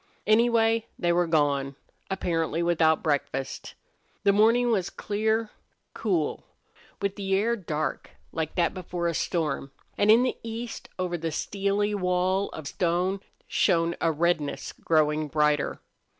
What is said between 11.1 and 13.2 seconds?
the steely wall of stone,